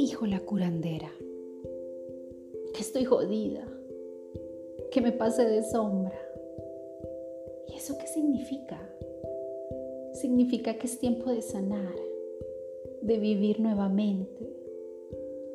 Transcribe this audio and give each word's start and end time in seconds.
dijo 0.00 0.26
la 0.26 0.40
curandera? 0.40 1.12
Que 2.72 2.80
estoy 2.80 3.04
jodida, 3.04 3.68
que 4.90 5.02
me 5.02 5.12
pase 5.12 5.44
de 5.44 5.62
sombra. 5.62 6.18
¿Y 7.68 7.74
eso 7.74 7.98
qué 7.98 8.06
significa? 8.06 8.80
Significa 10.14 10.78
que 10.78 10.86
es 10.86 10.98
tiempo 10.98 11.30
de 11.30 11.42
sanar, 11.42 11.94
de 13.02 13.18
vivir 13.18 13.60
nuevamente. 13.60 14.50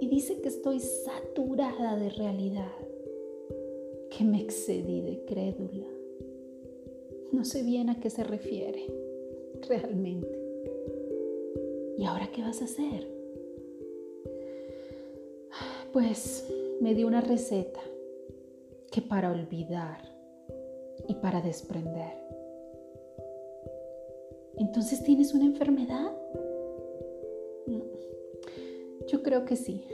Y 0.00 0.06
dice 0.06 0.40
que 0.40 0.48
estoy 0.48 0.78
saturada 0.78 1.98
de 1.98 2.10
realidad, 2.10 2.78
que 4.16 4.22
me 4.22 4.40
excedí 4.40 5.00
de 5.00 5.24
crédula. 5.24 5.88
No 7.32 7.44
sé 7.44 7.64
bien 7.64 7.90
a 7.90 7.98
qué 7.98 8.08
se 8.08 8.22
refiere 8.22 8.86
realmente. 9.68 10.38
¿Y 11.98 12.04
ahora 12.04 12.30
qué 12.32 12.42
vas 12.42 12.62
a 12.62 12.66
hacer? 12.66 13.17
Pues 15.92 16.46
me 16.80 16.94
dio 16.94 17.06
una 17.06 17.20
receta 17.20 17.80
que 18.90 19.00
para 19.02 19.30
olvidar 19.30 20.02
y 21.06 21.14
para 21.14 21.40
desprender. 21.40 22.12
Entonces 24.58 25.02
tienes 25.02 25.34
una 25.34 25.46
enfermedad? 25.46 26.12
Yo 29.08 29.22
creo 29.22 29.44
que 29.44 29.56
sí. 29.56 29.84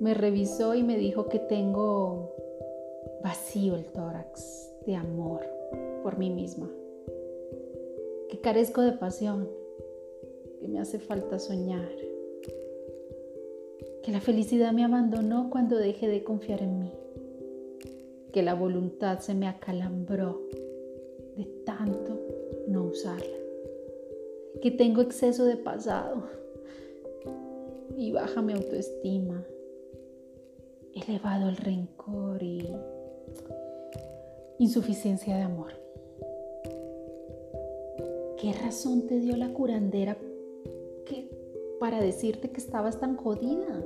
Me 0.00 0.14
revisó 0.14 0.74
y 0.74 0.82
me 0.82 0.96
dijo 0.96 1.28
que 1.28 1.38
tengo 1.38 2.34
vacío 3.22 3.74
el 3.74 3.86
tórax 3.86 4.72
de 4.86 4.94
amor 4.94 5.40
por 6.02 6.18
mí 6.18 6.30
misma, 6.30 6.70
que 8.28 8.40
carezco 8.40 8.82
de 8.82 8.92
pasión 8.92 9.48
que 10.60 10.68
me 10.68 10.78
hace 10.78 10.98
falta 10.98 11.38
soñar, 11.38 11.88
que 14.04 14.12
la 14.12 14.20
felicidad 14.20 14.72
me 14.72 14.84
abandonó 14.84 15.48
cuando 15.48 15.78
dejé 15.78 16.08
de 16.08 16.22
confiar 16.22 16.60
en 16.62 16.78
mí, 16.78 16.92
que 18.34 18.42
la 18.42 18.52
voluntad 18.52 19.20
se 19.20 19.34
me 19.34 19.48
acalambró 19.48 20.42
de 21.38 21.46
tanto 21.64 22.20
no 22.68 22.84
usarla, 22.84 23.36
que 24.60 24.70
tengo 24.70 25.00
exceso 25.00 25.46
de 25.46 25.56
pasado 25.56 26.28
y 27.96 28.12
baja 28.12 28.42
mi 28.42 28.52
autoestima, 28.52 29.42
elevado 30.92 31.48
el 31.48 31.56
rencor 31.56 32.42
y 32.42 32.70
insuficiencia 34.58 35.34
de 35.34 35.42
amor. 35.42 35.72
¿Qué 38.38 38.52
razón 38.52 39.06
te 39.06 39.18
dio 39.18 39.34
la 39.38 39.54
curandera 39.54 40.18
para 41.84 42.00
decirte 42.00 42.48
que 42.48 42.62
estabas 42.62 42.98
tan 42.98 43.14
jodida? 43.14 43.84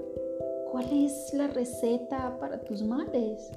¿Cuál 0.71 0.87
es 0.93 1.35
la 1.35 1.49
receta 1.49 2.39
para 2.39 2.63
tus 2.63 2.81
males? 2.85 3.51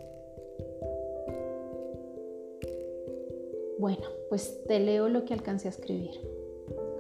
Bueno, 3.78 4.02
pues 4.30 4.64
te 4.68 4.80
leo 4.80 5.10
lo 5.10 5.26
que 5.26 5.36
alcancé 5.36 5.68
a 5.68 5.70
escribir. 5.70 6.20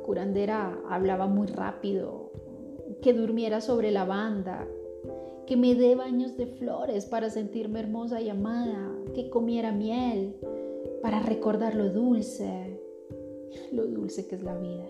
curandera 0.05 0.83
hablaba 0.87 1.25
muy 1.25 1.47
rápido, 1.47 2.31
que 3.01 3.11
durmiera 3.11 3.59
sobre 3.59 3.89
la 3.89 4.05
banda, 4.05 4.67
que 5.47 5.57
me 5.57 5.73
dé 5.73 5.95
baños 5.95 6.37
de 6.37 6.45
flores 6.45 7.07
para 7.07 7.31
sentirme 7.31 7.79
hermosa 7.79 8.21
y 8.21 8.29
amada, 8.29 8.93
que 9.15 9.31
comiera 9.31 9.71
miel 9.71 10.35
para 11.01 11.23
recordar 11.23 11.73
lo 11.73 11.89
dulce, 11.89 12.79
lo 13.71 13.87
dulce 13.87 14.27
que 14.27 14.35
es 14.35 14.43
la 14.43 14.55
vida 14.59 14.85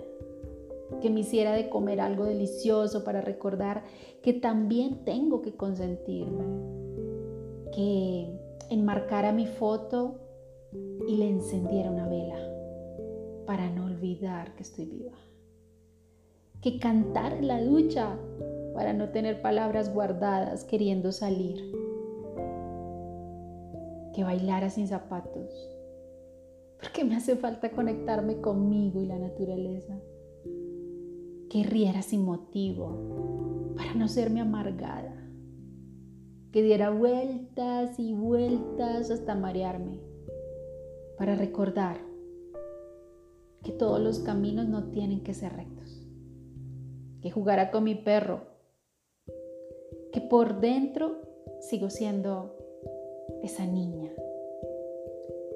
que 1.00 1.10
me 1.10 1.22
hiciera 1.22 1.54
de 1.54 1.70
comer 1.70 2.02
algo 2.02 2.26
delicioso 2.26 3.04
para 3.04 3.22
recordar 3.22 3.84
que 4.22 4.34
también 4.34 5.04
tengo 5.06 5.42
que 5.42 5.56
consentirme, 5.56 6.44
que 7.74 8.32
enmarcara 8.70 9.32
mi 9.32 9.48
foto 9.48 10.20
y 11.08 11.18
le 11.18 11.30
encendiera 11.30 11.92
una 11.92 12.08
vela 12.08 12.38
para 13.46 13.70
no 13.70 13.86
olvidar 13.86 14.56
que 14.56 14.64
estoy 14.64 14.86
viva, 14.86 15.18
que 16.62 16.80
cantara 16.80 17.38
en 17.38 17.48
la 17.48 17.62
ducha 17.62 18.18
para 18.76 18.94
no 18.94 19.10
tener 19.10 19.42
palabras 19.42 19.94
guardadas 19.94 20.64
queriendo 20.64 21.12
salir, 21.12 21.58
que 24.14 24.24
bailara 24.24 24.70
sin 24.70 24.88
zapatos, 24.88 25.70
porque 26.80 27.04
me 27.04 27.16
hace 27.16 27.36
falta 27.36 27.72
conectarme 27.72 28.40
conmigo 28.40 29.02
y 29.02 29.08
la 29.08 29.18
naturaleza 29.18 30.00
que 31.52 31.64
riera 31.64 32.02
sin 32.02 32.24
motivo 32.24 33.74
para 33.76 33.94
no 33.94 34.08
serme 34.08 34.40
amargada, 34.40 35.14
que 36.54 36.64
diera 36.64 36.92
vueltas 36.92 38.00
y 38.00 38.14
vueltas 38.14 39.12
hasta 39.12 39.36
marearme, 39.36 40.00
para 41.18 41.36
recordar 41.36 41.98
que 43.64 43.74
todos 43.74 44.00
los 44.00 44.20
caminos 44.20 44.70
no 44.70 44.92
tienen 44.92 45.24
que 45.24 45.34
ser 45.34 45.52
rectos, 45.52 46.08
que 47.22 47.30
jugara 47.30 47.70
con 47.70 47.84
mi 47.84 47.96
perro, 47.96 48.44
que 50.14 50.22
por 50.22 50.62
dentro 50.62 51.18
sigo 51.60 51.90
siendo 51.90 52.56
esa 53.44 53.66
niña, 53.66 54.10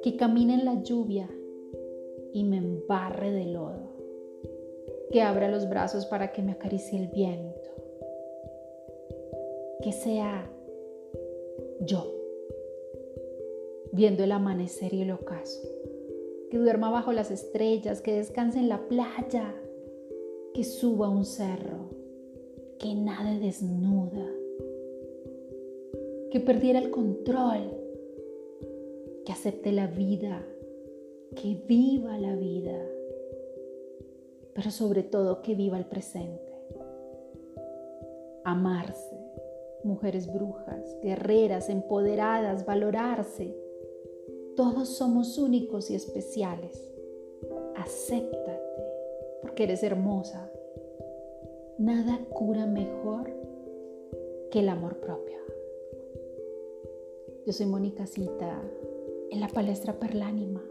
que 0.04 0.18
camine 0.18 0.56
en 0.56 0.66
la 0.66 0.84
lluvia 0.84 1.30
y 2.34 2.44
me 2.44 2.58
embarre 2.58 3.32
de 3.32 3.46
lodo 3.46 3.95
que 5.12 5.22
abra 5.22 5.50
los 5.50 5.70
brazos 5.70 6.06
para 6.06 6.32
que 6.32 6.42
me 6.42 6.52
acaricie 6.52 7.00
el 7.00 7.08
viento, 7.08 7.70
que 9.82 9.92
sea 9.92 10.50
yo, 11.82 12.12
viendo 13.92 14.24
el 14.24 14.32
amanecer 14.32 14.94
y 14.94 15.02
el 15.02 15.12
ocaso, 15.12 15.62
que 16.50 16.58
duerma 16.58 16.90
bajo 16.90 17.12
las 17.12 17.32
estrellas, 17.32 18.02
que 18.02 18.14
descanse 18.14 18.60
en 18.60 18.70
la 18.70 18.88
playa, 18.88 19.54
que 20.54 20.64
suba 20.64 21.10
un 21.10 21.26
cerro, 21.26 21.90
que 22.80 22.94
nade 22.96 23.40
desnuda, 23.40 24.28
que 26.32 26.40
perdiera 26.40 26.80
el 26.80 26.92
control, 26.92 27.72
que 29.26 29.32
acepte 29.32 29.72
la 29.72 29.88
vida, 29.88 30.46
que 31.36 31.58
viva 31.68 32.18
la 32.18 32.36
vida 32.36 32.95
pero 34.56 34.72
sobre 34.72 35.04
todo 35.04 35.42
que 35.42 35.54
viva 35.54 35.78
el 35.78 35.86
presente. 35.86 36.54
Amarse, 38.46 39.20
mujeres 39.84 40.32
brujas, 40.32 40.98
guerreras, 41.04 41.70
empoderadas, 41.70 42.66
valorarse. 42.66 43.54
Todos 44.56 44.88
somos 44.88 45.38
únicos 45.38 45.92
y 45.92 45.96
especiales. 45.96 46.90
Acéptate, 47.76 48.62
porque 49.42 49.66
eres 49.66 49.84
hermosa. 49.84 50.50
Nada 51.78 52.18
cura 52.34 52.66
mejor 52.66 53.30
que 54.52 54.60
el 54.60 54.70
amor 54.70 55.02
propio. 55.02 55.36
Yo 57.46 57.52
soy 57.52 57.66
Mónica 57.66 58.08
Cita 58.08 58.62
en 59.30 59.42
la 59.42 59.50
palestra 59.50 60.00
Perlánima 60.00 60.64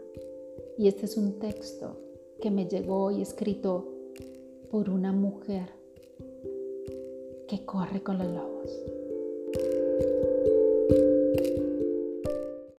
y 0.75 0.87
este 0.87 1.05
es 1.05 1.17
un 1.17 1.37
texto 1.37 2.04
que 2.41 2.51
me 2.51 2.67
llegó 2.67 3.11
y 3.11 3.21
escrito 3.21 3.87
por 4.69 4.89
una 4.89 5.11
mujer 5.11 5.69
que 7.47 7.65
corre 7.65 8.01
con 8.01 8.17
los 8.17 8.27
lobos. 8.27 9.04